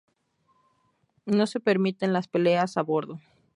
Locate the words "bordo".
2.81-3.19